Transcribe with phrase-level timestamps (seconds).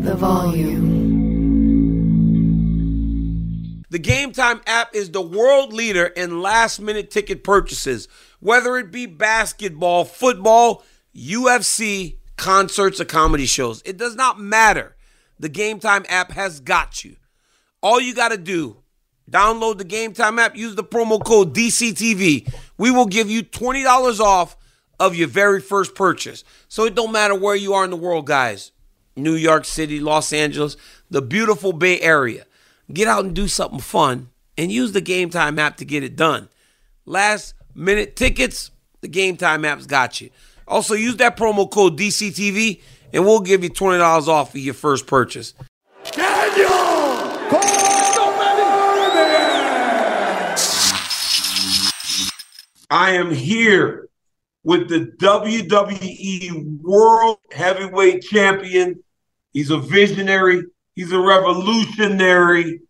[0.00, 0.80] The volume.
[3.90, 8.90] The Game Time app is the world leader in last minute ticket purchases, whether it
[8.90, 10.84] be basketball, football,
[11.14, 13.82] UFC, concerts, or comedy shows.
[13.84, 14.96] It does not matter.
[15.38, 17.16] The Game Time app has got you.
[17.82, 18.78] All you got to do,
[19.30, 22.50] download the Game Time app, use the promo code DCTV.
[22.78, 24.56] We will give you $20 off
[24.98, 26.42] of your very first purchase.
[26.68, 28.72] So it don't matter where you are in the world, guys.
[29.16, 30.76] New York City, Los Angeles,
[31.10, 32.44] the beautiful Bay Area.
[32.92, 36.16] Get out and do something fun and use the Game Time app to get it
[36.16, 36.48] done.
[37.06, 38.70] Last minute tickets,
[39.00, 40.30] the Game Time app's got you.
[40.66, 42.80] Also, use that promo code DCTV
[43.12, 45.54] and we'll give you $20 off of your first purchase.
[52.92, 54.09] I am here
[54.62, 59.02] with the WWE World Heavyweight Champion.
[59.52, 62.80] He's a visionary, he's a revolutionary.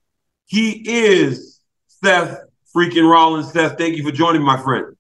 [0.47, 2.41] He is Seth
[2.75, 3.53] freaking Rollins.
[3.53, 4.97] Seth, thank you for joining, my friend.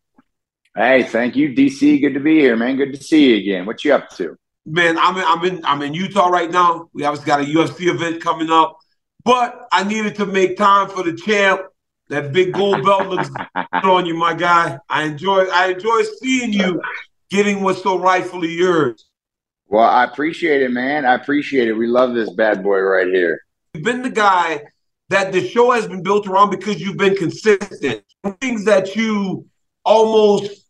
[0.77, 2.01] Hey, thank you, DC.
[2.01, 2.77] Good to be here, man.
[2.77, 3.67] Good to see you again.
[3.67, 4.37] What you up to?
[4.65, 6.89] Man, I'm in, I'm in I'm in Utah right now.
[6.93, 8.79] We obviously got a UFC event coming up,
[9.25, 11.63] but I needed to make time for the champ.
[12.11, 14.79] That big gold belt looks good on you, my guy.
[14.89, 16.83] I enjoy I enjoy seeing you
[17.31, 19.07] getting what's so rightfully yours.
[19.69, 21.07] Well, I appreciate it, man.
[21.07, 21.73] I appreciate it.
[21.73, 23.41] We love this bad boy right here.
[23.73, 24.65] You've been the guy
[25.09, 28.03] that the show has been built around because you've been consistent.
[28.41, 29.47] Things that you
[29.85, 30.67] almost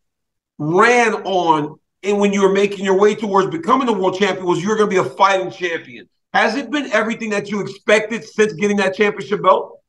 [0.58, 4.62] ran on and when you were making your way towards becoming the world champion was
[4.62, 6.08] you're going to be a fighting champion.
[6.34, 9.79] Has it been everything that you expected since getting that championship belt?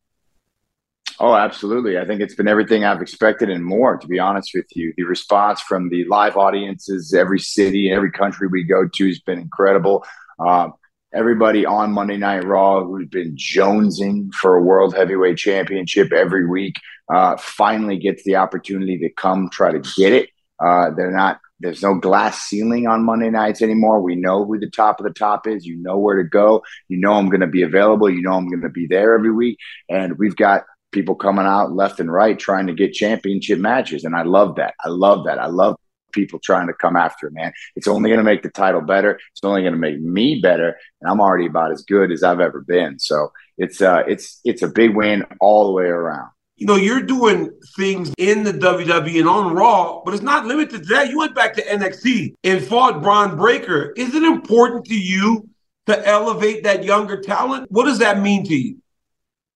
[1.20, 1.98] Oh, absolutely.
[1.98, 4.94] I think it's been everything I've expected and more, to be honest with you.
[4.98, 9.40] The response from the live audiences, every city, every country we go to has been
[9.40, 10.06] incredible.
[10.40, 10.74] Um,
[11.14, 16.76] everybody on Monday Night Raw who's been jonesing for a World Heavyweight Championship every week
[17.14, 20.30] uh, finally gets the opportunity to come try to get it.
[20.64, 21.40] Uh, they're not.
[21.60, 24.02] There's no glass ceiling on Monday nights anymore.
[24.02, 25.64] We know who the top of the top is.
[25.64, 26.64] You know where to go.
[26.88, 28.10] You know I'm going to be available.
[28.10, 29.60] You know I'm going to be there every week.
[29.88, 34.03] And we've got people coming out left and right trying to get championship matches.
[34.03, 34.75] And I love that.
[34.84, 35.40] I love that.
[35.40, 35.75] I love
[36.12, 37.53] people trying to come after it, man.
[37.75, 39.19] It's only going to make the title better.
[39.31, 42.40] It's only going to make me better, and I'm already about as good as I've
[42.40, 43.00] ever been.
[43.00, 46.30] So it's uh, it's it's a big win all the way around.
[46.57, 50.84] You know, you're doing things in the WWE and on Raw, but it's not limited
[50.84, 51.09] to that.
[51.09, 53.94] You went back to NXT and fought Bron Breakker.
[53.97, 55.50] Is it important to you
[55.88, 57.72] to elevate that younger talent?
[57.72, 58.81] What does that mean to you?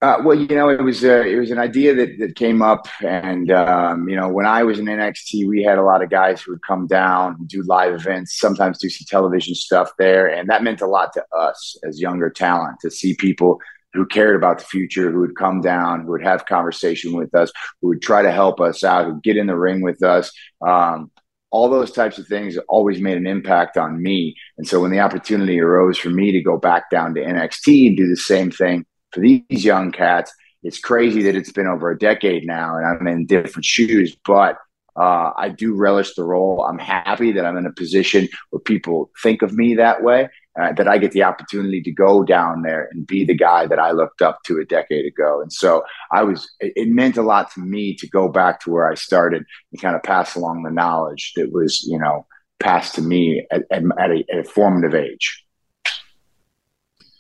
[0.02, 2.86] Uh, well, you know, it was uh, it was an idea that, that came up,
[3.02, 6.42] and um, you know, when I was in NXT, we had a lot of guys
[6.42, 10.50] who would come down and do live events, sometimes do some television stuff there, and
[10.50, 13.60] that meant a lot to us as younger talent to see people
[13.94, 17.52] who cared about the future, who would come down, who would have conversation with us,
[17.82, 20.30] who would try to help us out, who get in the ring with us.
[20.68, 21.10] Um,
[21.52, 25.00] all those types of things always made an impact on me, and so when the
[25.00, 28.86] opportunity arose for me to go back down to NXT and do the same thing
[29.16, 30.32] for these young cats,
[30.62, 34.58] it's crazy that it's been over a decade now and I'm in different shoes, but
[34.98, 36.66] uh, I do relish the role.
[36.70, 40.30] I'm happy that I'm in a position where people think of me that way.
[40.60, 43.80] uh, that I get the opportunity to go down there and be the guy that
[43.80, 45.42] I looked up to a decade ago.
[45.42, 48.90] And so I was, it, meant a lot to me to go back to where
[48.90, 52.26] I started and kind of pass along the knowledge that was, you know,
[52.60, 55.45] passed to me at, at, at, a, at a formative age.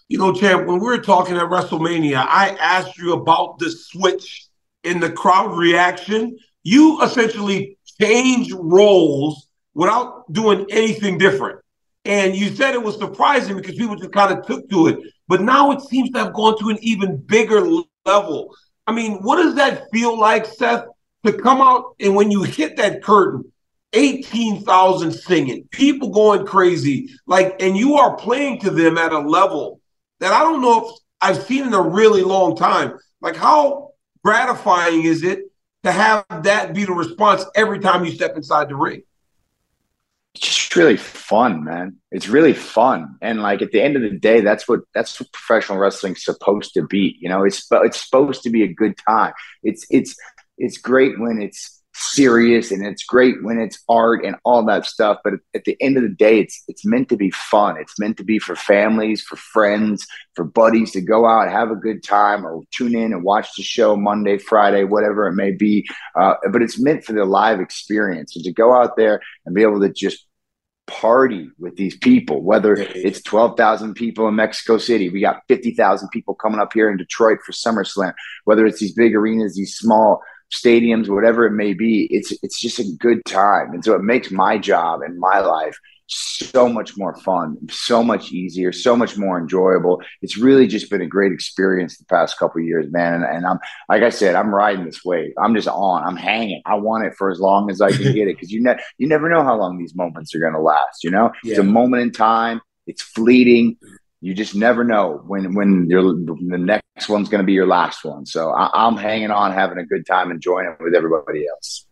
[0.07, 4.47] You know, champ, when we were talking at WrestleMania, I asked you about the switch
[4.83, 6.37] in the crowd reaction.
[6.61, 11.59] You essentially changed roles without doing anything different.
[12.05, 14.99] And you said it was surprising because people just kind of took to it.
[15.27, 17.67] But now it seems to have gone to an even bigger
[18.05, 18.55] level.
[18.85, 20.85] I mean, what does that feel like, Seth,
[21.25, 23.51] to come out and when you hit that curtain,
[23.93, 29.79] 18,000 singing, people going crazy, like, and you are playing to them at a level
[30.19, 32.97] that I don't know if I've seen in a really long time.
[33.21, 33.91] Like, how
[34.23, 35.43] gratifying is it
[35.83, 39.03] to have that be the response every time you step inside the ring?
[40.35, 41.97] It's just really fun, man.
[42.11, 45.31] It's really fun, and like at the end of the day, that's what that's what
[45.31, 47.17] professional wrestling's supposed to be.
[47.21, 49.31] You know, it's it's supposed to be a good time.
[49.63, 50.17] It's it's
[50.57, 55.17] it's great when it's serious and it's great when it's art and all that stuff
[55.23, 57.77] but at the end of the day it's it's meant to be fun.
[57.77, 61.75] It's meant to be for families for friends for buddies to go out have a
[61.75, 65.87] good time or tune in and watch the show monday friday whatever it may be.
[66.19, 69.61] Uh, but it's meant for the live experience and to go out there and be
[69.61, 70.27] able to just
[70.87, 76.35] party with these people whether it's 12,000 people in Mexico City we got 50,000 people
[76.35, 78.13] coming up here in Detroit for SummerSlam
[78.43, 80.21] whether it's these big arenas these small
[80.53, 82.07] stadiums, whatever it may be.
[82.11, 85.77] It's it's just a good time, and so it makes my job and my life
[86.07, 90.01] so much more fun, so much easier, so much more enjoyable.
[90.21, 93.15] It's really just been a great experience the past couple years, man.
[93.15, 93.59] And, and, I'm
[93.89, 95.33] like I said, I'm riding this wave.
[95.43, 96.03] I'm just on.
[96.03, 96.61] I'm hanging.
[96.65, 99.07] I want it for as long as I can get it because you ne- you
[99.07, 101.03] never know how long these moments are going to last.
[101.03, 101.51] You know, yeah.
[101.51, 102.61] it's a moment in time.
[102.87, 103.77] It's fleeting
[104.25, 108.03] you just never know when when your the next one's going to be your last
[108.03, 108.25] one.
[108.25, 111.85] So I, am hanging on, having a good time, enjoying it with everybody else.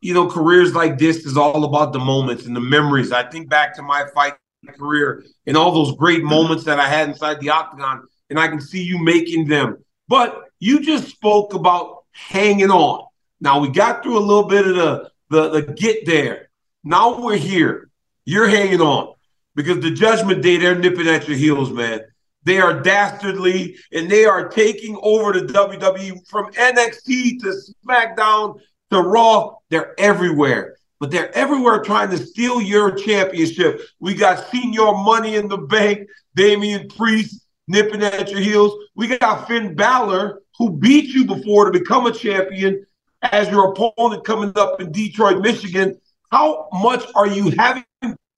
[0.00, 3.10] You know, careers like this is all about the moments and the memories.
[3.10, 4.34] I think back to my fight
[4.78, 8.60] career and all those great moments that I had inside the octagon, and I can
[8.60, 9.84] see you making them.
[10.06, 13.04] But you just spoke about hanging on.
[13.40, 16.50] Now we got through a little bit of the the, the get there.
[16.84, 17.90] Now we're here.
[18.24, 19.13] You're hanging on
[19.54, 22.00] because the judgment day, they're nipping at your heels, man.
[22.44, 27.54] They are dastardly and they are taking over the WWE from NXT to
[27.86, 28.60] SmackDown
[28.90, 29.56] to Raw.
[29.70, 33.80] They're everywhere, but they're everywhere trying to steal your championship.
[33.98, 38.74] We got Señor money in the bank, Damian Priest nipping at your heels.
[38.94, 42.84] We got Finn Balor, who beat you before to become a champion
[43.22, 45.98] as your opponent coming up in Detroit, Michigan.
[46.30, 47.84] How much are you having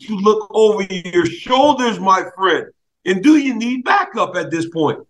[0.02, 2.66] to look over your shoulders, my friend.
[3.04, 5.00] And do you need backup at this point?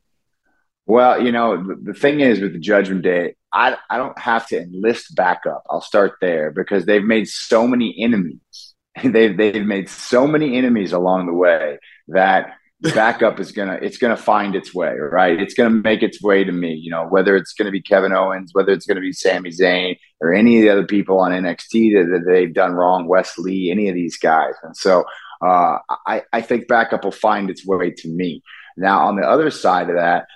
[0.87, 4.47] Well, you know, the, the thing is with the Judgment Day, I, I don't have
[4.49, 5.65] to enlist backup.
[5.69, 8.75] I'll start there because they've made so many enemies.
[9.03, 11.79] they've, they've made so many enemies along the way
[12.09, 15.41] that backup is gonna it's gonna find its way, right?
[15.41, 16.75] It's gonna make its way to me.
[16.75, 20.33] You know, whether it's gonna be Kevin Owens, whether it's gonna be Sami Zayn, or
[20.33, 23.89] any of the other people on NXT that, that they've done wrong, Wes Lee, any
[23.89, 24.55] of these guys.
[24.63, 25.05] And so
[25.43, 28.43] uh, I I think backup will find its way to me.
[28.77, 30.27] Now on the other side of that,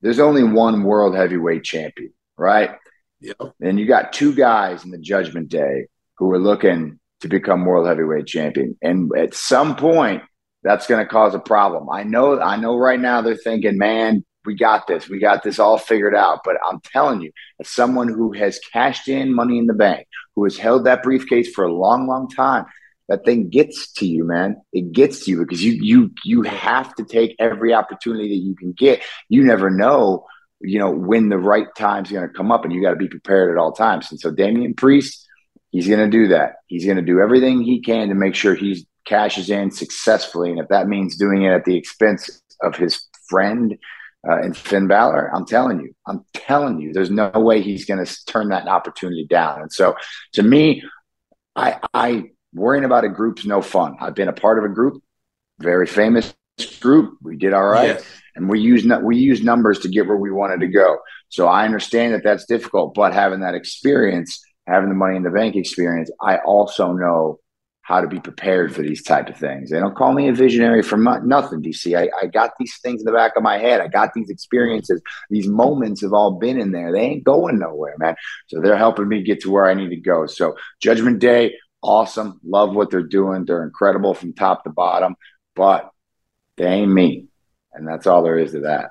[0.00, 2.70] there's only one world heavyweight champion, right?
[3.20, 3.54] Yep.
[3.60, 7.86] And you got two guys in the Judgment Day who are looking to become world
[7.86, 10.22] heavyweight champion, and at some point
[10.62, 11.88] that's going to cause a problem.
[11.90, 15.08] I know, I know right now they're thinking, man, we got this.
[15.08, 16.40] We got this all figured out.
[16.44, 20.44] But I'm telling you, as someone who has cashed in money in the bank, who
[20.44, 22.64] has held that briefcase for a long, long time,
[23.08, 24.56] that thing gets to you, man.
[24.72, 28.54] It gets to you because you you you have to take every opportunity that you
[28.54, 29.02] can get.
[29.28, 30.24] You never know,
[30.60, 33.08] you know, when the right time's going to come up, and you got to be
[33.08, 34.10] prepared at all times.
[34.10, 35.26] And so, Damian Priest,
[35.72, 36.54] he's going to do that.
[36.68, 40.60] He's going to do everything he can to make sure he's cashes in successfully, and
[40.60, 43.76] if that means doing it at the expense of his friend
[44.28, 48.04] uh, and Finn Balor, I'm telling you, I'm telling you, there's no way he's going
[48.04, 49.62] to turn that opportunity down.
[49.62, 49.96] And so,
[50.34, 50.82] to me,
[51.56, 52.24] I, I
[52.54, 53.96] worrying about a group's no fun.
[54.00, 55.02] I've been a part of a group,
[55.58, 56.34] very famous
[56.80, 57.18] group.
[57.22, 58.04] We did all right, yes.
[58.36, 60.98] and we use we use numbers to get where we wanted to go.
[61.28, 65.30] So I understand that that's difficult, but having that experience, having the money in the
[65.30, 67.40] bank experience, I also know
[67.82, 69.70] how to be prepared for these type of things.
[69.70, 71.98] They don't call me a visionary for nothing, DC.
[71.98, 73.80] I, I got these things in the back of my head.
[73.80, 75.02] I got these experiences.
[75.30, 76.92] These moments have all been in there.
[76.92, 78.14] They ain't going nowhere, man.
[78.46, 80.26] So they're helping me get to where I need to go.
[80.26, 82.40] So Judgment Day, awesome.
[82.44, 83.44] Love what they're doing.
[83.44, 85.16] They're incredible from top to bottom.
[85.56, 85.90] But
[86.56, 87.26] They ain't me.
[87.72, 88.90] And that's all there is to that.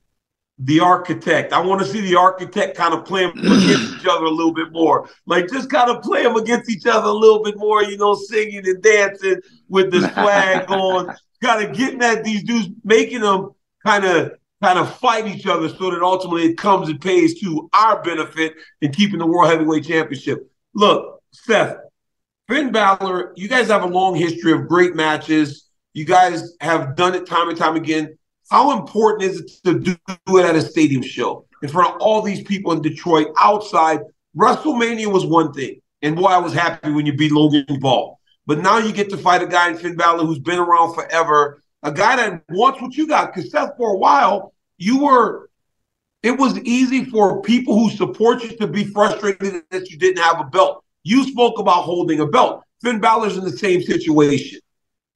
[0.63, 1.53] The architect.
[1.53, 4.53] I want to see the architect kind of play them against each other a little
[4.53, 5.09] bit more.
[5.25, 8.13] Like just kind of play them against each other a little bit more, you know,
[8.13, 13.51] singing and dancing with this flag on, kind of getting at these dudes, making them
[13.83, 17.67] kind of kind of fight each other so that ultimately it comes and pays to
[17.73, 20.51] our benefit in keeping the World Heavyweight Championship.
[20.75, 21.77] Look, Seth,
[22.47, 25.67] Finn Balor, you guys have a long history of great matches.
[25.93, 28.15] You guys have done it time and time again.
[28.51, 29.95] How important is it to do
[30.37, 34.01] it at a stadium show in front of all these people in Detroit outside?
[34.35, 38.19] WrestleMania was one thing, and boy, I was happy when you beat Logan Paul.
[38.45, 41.63] But now you get to fight a guy in Finn Balor who's been around forever,
[41.83, 43.33] a guy that wants what you got.
[43.33, 45.49] Because Seth, for a while, you were.
[46.21, 50.41] It was easy for people who support you to be frustrated that you didn't have
[50.41, 50.83] a belt.
[51.03, 52.63] You spoke about holding a belt.
[52.81, 54.59] Finn Balor's in the same situation.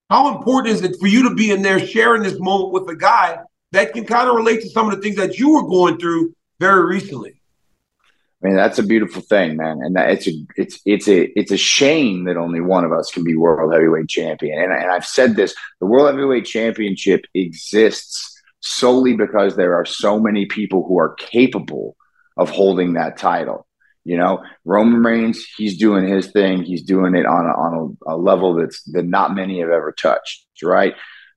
[0.09, 2.95] How important is it for you to be in there sharing this moment with a
[2.95, 3.39] guy
[3.71, 6.33] that can kind of relate to some of the things that you were going through
[6.59, 7.41] very recently?
[8.43, 9.79] I mean, that's a beautiful thing, man.
[9.81, 13.23] And it's a it's it's a it's a shame that only one of us can
[13.23, 14.61] be world heavyweight champion.
[14.61, 20.19] And, and I've said this: the world heavyweight championship exists solely because there are so
[20.19, 21.95] many people who are capable
[22.37, 23.65] of holding that title.
[24.05, 26.63] You know, Roman Reigns, he's doing his thing.
[26.63, 29.91] He's doing it on a, on a, a level that's that not many have ever
[29.91, 30.93] touched, right?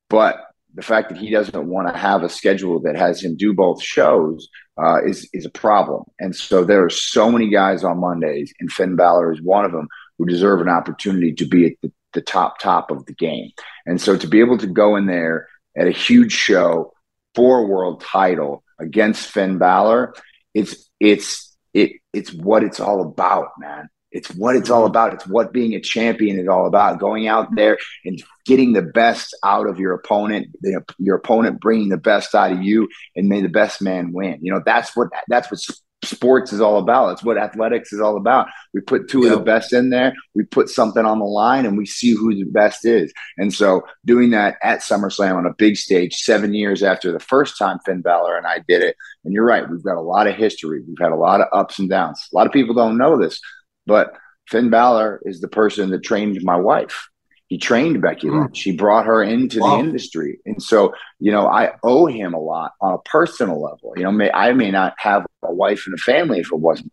[0.09, 0.45] But
[0.75, 3.83] the fact that he doesn't want to have a schedule that has him do both
[3.83, 4.49] shows
[4.81, 6.05] uh, is is a problem.
[6.21, 9.73] And so there are so many guys on Mondays, and Finn Balor is one of
[9.73, 13.51] them who deserve an opportunity to be at the, the top top of the game.
[13.87, 16.93] And so to be able to go in there at a huge show
[17.35, 20.15] for a world title against Finn Balor,
[20.55, 23.89] it's it's it it's what it's all about, man.
[24.11, 24.91] It's what it's all mm-hmm.
[24.91, 25.15] about.
[25.15, 26.99] It's what being a champion is all about.
[26.99, 31.91] Going out there and getting the best out of your opponent, the, your opponent bringing
[31.91, 34.39] the best out of you, and may the best man win.
[34.41, 35.61] You know that's what that's what
[36.05, 37.11] sports is all about.
[37.11, 38.49] It's what athletics is all about.
[38.73, 40.15] We put two of the best in there.
[40.35, 43.13] We put something on the line, and we see who the best is.
[43.37, 47.59] And so, doing that at SummerSlam on a big stage, seven years after the first
[47.59, 48.97] time Finn Balor and I did it.
[49.25, 50.83] And you're right, we've got a lot of history.
[50.87, 52.21] We've had a lot of ups and downs.
[52.33, 53.41] A lot of people don't know this,
[53.87, 54.15] but
[54.49, 57.09] Finn Balor is the person that trained my wife.
[57.49, 58.41] He trained Becky hmm.
[58.41, 58.63] Lynch.
[58.63, 59.77] He brought her into Wow.
[59.77, 63.95] the industry, and so you know I owe him a lot on a personal level.
[63.97, 66.93] You know, may, I may not have a wife and a family if it wasn't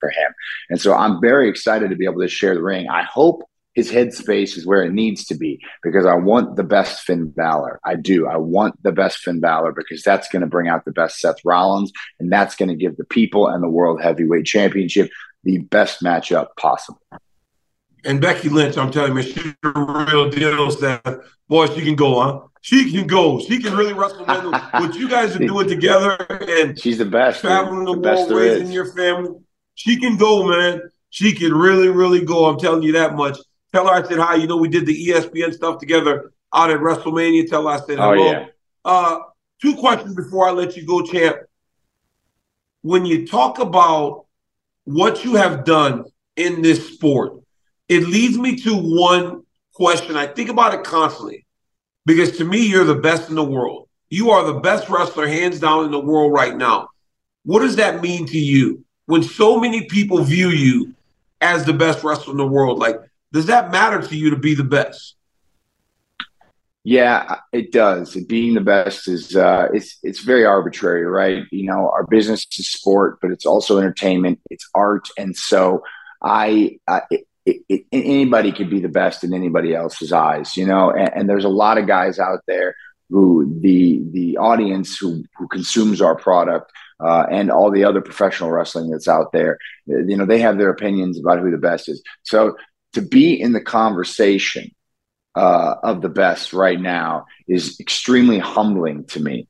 [0.00, 0.34] for him,
[0.68, 2.88] and so I'm very excited to be able to share the ring.
[2.88, 3.42] I hope
[3.74, 7.80] his headspace is where it needs to be because I want the best Finn Balor.
[7.84, 8.26] I do.
[8.26, 11.44] I want the best Finn Balor because that's going to bring out the best Seth
[11.44, 15.10] Rollins and that's going to give the people and the World Heavyweight Championship
[15.42, 17.00] the best matchup possible.
[18.04, 21.02] And Becky Lynch, I'm telling you, man, she's a real deal, Steph.
[21.48, 22.40] Boy, she can go, huh?
[22.60, 23.40] She can go.
[23.40, 24.24] She can really wrestle.
[24.24, 27.40] what you guys are doing together, and she's the best.
[27.40, 29.38] Traveling the, the world, raising your family.
[29.74, 30.80] She can go, man.
[31.10, 32.46] She can really, really go.
[32.46, 33.38] I'm telling you that much.
[33.72, 34.36] Tell her I said hi.
[34.36, 37.48] You know, we did the ESPN stuff together out at WrestleMania.
[37.48, 38.14] Tell her I said hello.
[38.14, 38.30] oh.
[38.30, 38.46] Yeah.
[38.84, 39.18] Uh,
[39.60, 41.36] two questions before I let you go, champ.
[42.82, 44.26] When you talk about
[44.84, 46.04] what you have done
[46.36, 47.43] in this sport,
[47.88, 49.42] it leads me to one
[49.74, 50.16] question.
[50.16, 51.46] I think about it constantly
[52.06, 53.88] because to me, you're the best in the world.
[54.10, 56.88] You are the best wrestler, hands down, in the world right now.
[57.44, 60.94] What does that mean to you when so many people view you
[61.40, 62.78] as the best wrestler in the world?
[62.78, 62.96] Like,
[63.32, 65.16] does that matter to you to be the best?
[66.84, 68.14] Yeah, it does.
[68.14, 71.44] Being the best is uh, it's it's very arbitrary, right?
[71.50, 75.82] You know, our business is sport, but it's also entertainment, it's art, and so
[76.22, 76.78] I,
[77.46, 80.90] it, it, anybody could be the best in anybody else's eyes, you know.
[80.90, 82.74] And, and, there's a lot of guys out there
[83.10, 88.50] who the the audience who who consumes our product uh, and all the other professional
[88.50, 92.02] wrestling that's out there, you know, they have their opinions about who the best is.
[92.22, 92.56] So
[92.92, 94.70] to be in the conversation
[95.34, 99.48] uh, of the best right now is extremely humbling to me.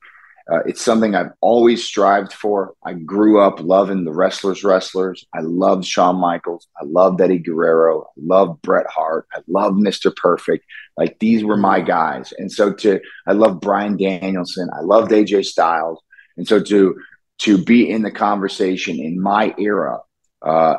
[0.51, 2.73] Uh, it's something I've always strived for.
[2.85, 5.25] I grew up loving the wrestlers, wrestlers.
[5.33, 6.67] I loved Shawn Michaels.
[6.79, 8.03] I loved Eddie Guerrero.
[8.03, 9.27] I loved Bret Hart.
[9.33, 10.15] I loved Mr.
[10.15, 10.63] Perfect.
[10.97, 12.31] Like these were my guys.
[12.37, 14.69] And so to, I love Bryan Danielson.
[14.71, 15.99] I loved AJ Styles.
[16.37, 16.95] And so to,
[17.39, 19.99] to be in the conversation in my era
[20.41, 20.75] uh,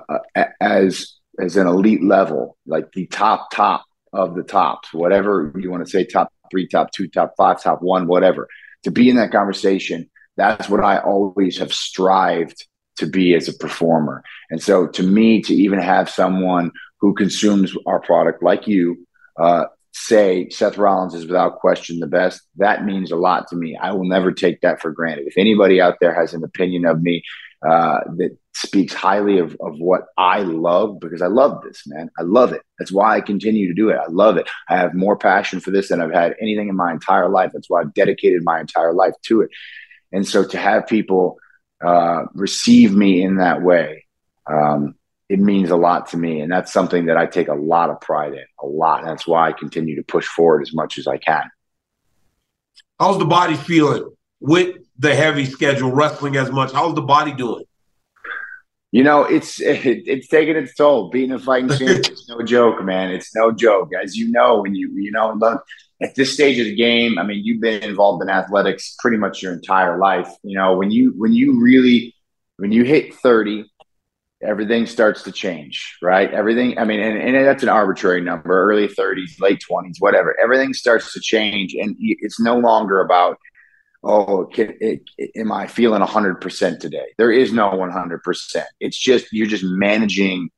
[0.60, 5.84] as as an elite level, like the top top of the tops, whatever you want
[5.84, 8.48] to say, top three, top two, top five, top one, whatever.
[8.86, 12.66] To be in that conversation, that's what I always have strived
[12.98, 14.22] to be as a performer.
[14.48, 19.04] And so, to me, to even have someone who consumes our product like you
[19.40, 23.76] uh, say Seth Rollins is without question the best, that means a lot to me.
[23.76, 25.26] I will never take that for granted.
[25.26, 27.24] If anybody out there has an opinion of me
[27.62, 32.10] uh, that speaks highly of, of what I love, because I love this, man.
[32.18, 32.62] I love it.
[32.78, 33.96] That's why I continue to do it.
[33.96, 34.48] I love it.
[34.68, 37.50] I have more passion for this than I've had anything in my entire life.
[37.52, 39.50] That's why I've dedicated my entire life to it.
[40.12, 41.38] And so to have people
[41.84, 44.06] uh, receive me in that way,
[44.50, 44.94] um,
[45.28, 46.40] it means a lot to me.
[46.40, 49.04] And that's something that I take a lot of pride in, a lot.
[49.04, 51.50] That's why I continue to push forward as much as I can.
[52.98, 56.72] How's the body feeling with the heavy schedule, wrestling as much?
[56.72, 57.64] How's the body doing?
[58.92, 61.10] You know, it's it, it's taking its toll.
[61.10, 63.10] Being a fighting champion is no joke, man.
[63.10, 64.62] It's no joke, as you know.
[64.62, 65.64] When you you know, look
[66.02, 67.18] at this stage of the game.
[67.18, 70.28] I mean, you've been involved in athletics pretty much your entire life.
[70.42, 72.14] You know, when you when you really
[72.56, 73.64] when you hit thirty,
[74.42, 76.32] everything starts to change, right?
[76.32, 80.36] Everything, I mean, and, and that's an arbitrary number, early 30s, late 20s, whatever.
[80.42, 81.74] Everything starts to change.
[81.74, 83.38] And it's no longer about,
[84.06, 87.06] oh, can, it, it, am I feeling 100% today?
[87.18, 88.64] There is no 100%.
[88.80, 90.50] It's just, you're just managing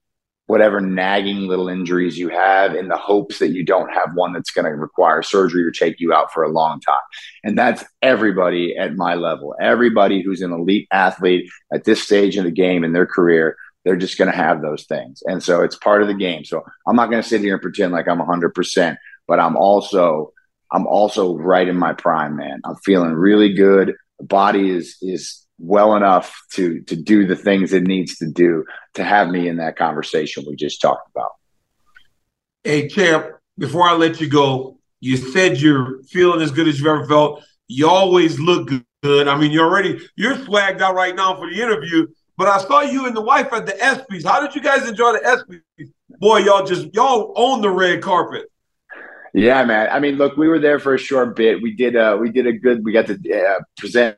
[0.46, 4.50] whatever nagging little injuries you have in the hopes that you don't have one that's
[4.50, 6.96] going to require surgery or take you out for a long time.
[7.44, 9.54] And that's everybody at my level.
[9.61, 13.96] Everybody who's an elite athlete at this stage of the game in their career they're
[13.96, 15.22] just going to have those things.
[15.24, 16.44] And so it's part of the game.
[16.44, 20.32] So I'm not going to sit here and pretend like I'm 100%, but I'm also
[20.72, 22.61] I'm also right in my prime, man.
[22.64, 23.94] I'm feeling really good.
[24.18, 28.64] The body is is well enough to to do the things it needs to do
[28.94, 31.31] to have me in that conversation we just talked about.
[32.64, 33.26] Hey, champ,
[33.57, 37.44] before I let you go, you said you're feeling as good as you've ever felt.
[37.66, 38.70] You always look
[39.02, 39.28] good.
[39.28, 42.07] I mean, you're already you're swagged out right now for the interview.
[42.37, 44.24] But I saw you and the wife at the ESPYS.
[44.24, 45.90] How did you guys enjoy the ESPYS?
[46.20, 48.50] Boy, y'all just y'all own the red carpet.
[49.38, 49.88] Yeah, man.
[49.92, 51.62] I mean, look, we were there for a short bit.
[51.62, 54.16] We did a we did a good we got to uh, present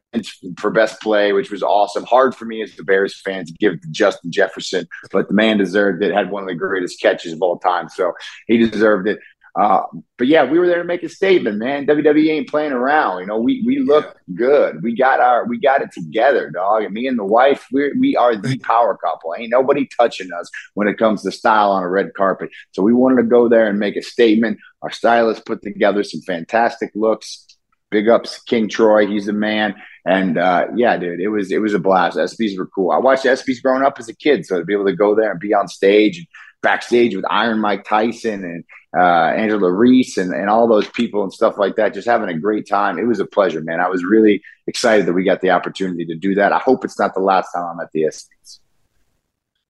[0.58, 2.04] for best play, which was awesome.
[2.04, 6.02] Hard for me as the Bears fan to give Justin Jefferson, but the man deserved
[6.02, 6.14] it.
[6.14, 8.14] Had one of the greatest catches of all time, so
[8.46, 9.18] he deserved it.
[9.58, 9.82] Uh,
[10.16, 11.86] but yeah, we were there to make a statement, man.
[11.86, 13.20] WWE ain't playing around.
[13.20, 14.82] You know, we we look good.
[14.82, 16.84] We got our we got it together, dog.
[16.84, 19.34] And me and the wife, we we are the power couple.
[19.36, 22.50] Ain't nobody touching us when it comes to style on a red carpet.
[22.72, 24.58] So we wanted to go there and make a statement.
[24.82, 27.46] Our stylist put together some fantastic looks.
[27.90, 29.06] Big ups, King Troy.
[29.08, 29.74] He's a man.
[30.06, 32.16] And uh, yeah, dude, it was it was a blast.
[32.16, 32.92] ESPYS were cool.
[32.92, 35.32] I watched ESPYS growing up as a kid, so to be able to go there
[35.32, 36.26] and be on stage and
[36.62, 38.64] backstage with Iron Mike Tyson and
[38.98, 42.38] uh, Angel Reese and, and all those people and stuff like that, just having a
[42.38, 42.98] great time.
[42.98, 43.80] It was a pleasure, man.
[43.80, 46.52] I was really excited that we got the opportunity to do that.
[46.52, 48.60] I hope it's not the last time I'm at the ESPYs.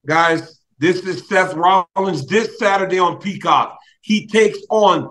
[0.07, 3.79] Guys, this is Seth Rollins this Saturday on Peacock.
[4.01, 5.11] He takes on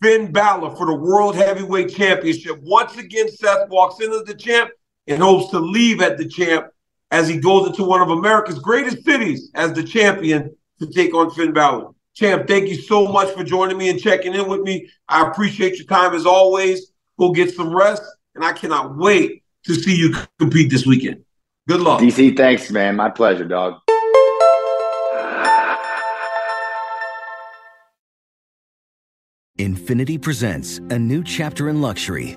[0.00, 2.60] Finn Balor for the World Heavyweight Championship.
[2.62, 4.70] Once again, Seth walks into the champ
[5.08, 6.68] and hopes to leave at the champ
[7.10, 11.30] as he goes into one of America's greatest cities as the champion to take on
[11.30, 11.90] Finn Balor.
[12.14, 14.90] Champ, thank you so much for joining me and checking in with me.
[15.08, 16.92] I appreciate your time as always.
[17.18, 18.02] Go get some rest,
[18.34, 21.24] and I cannot wait to see you compete this weekend.
[21.68, 22.00] Good luck.
[22.00, 22.96] DC, thanks, man.
[22.96, 23.80] My pleasure, dog.
[29.58, 32.36] Infiniti presents a new chapter in luxury,